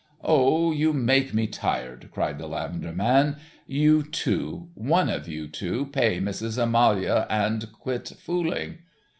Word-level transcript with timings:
"Oh, 0.23 0.71
you 0.71 0.93
make 0.93 1.31
me 1.31 1.45
tired," 1.45 2.09
cried 2.11 2.39
the 2.39 2.47
lavender 2.47 2.91
man, 2.91 3.37
"you 3.67 4.01
two. 4.01 4.69
One 4.73 5.09
of 5.09 5.27
you 5.27 5.47
two, 5.47 5.85
pay 5.93 6.19
Missus 6.19 6.57
Amaloa 6.57 7.27
and 7.29 7.71
quit 7.71 8.11
fooling." 8.17 8.79